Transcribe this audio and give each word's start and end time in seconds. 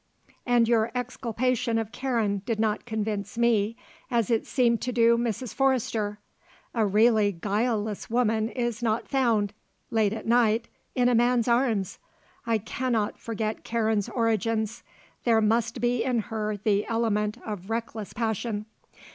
And 0.47 0.67
your 0.67 0.91
exculpation 0.95 1.77
of 1.77 1.91
Karen 1.91 2.41
did 2.47 2.59
not 2.59 2.87
convince 2.87 3.37
me 3.37 3.75
as 4.09 4.31
it 4.31 4.47
seemed 4.47 4.81
to 4.81 4.91
do 4.91 5.15
Mrs. 5.15 5.53
Forrester. 5.53 6.17
A 6.73 6.87
really 6.87 7.31
guileless 7.31 8.09
woman 8.09 8.49
is 8.49 8.81
not 8.81 9.07
found 9.07 9.53
late 9.91 10.11
at 10.11 10.25
night 10.25 10.67
in 10.95 11.07
a 11.07 11.13
man's 11.13 11.47
arms. 11.47 11.99
I 12.47 12.57
cannot 12.57 13.19
forget 13.19 13.63
Karen's 13.63 14.09
origins. 14.09 14.81
There 15.23 15.39
must 15.39 15.79
be 15.79 16.03
in 16.03 16.17
her 16.33 16.57
the 16.57 16.83
element 16.87 17.37
of 17.45 17.69
reckless 17.69 18.11
passion. 18.11 18.65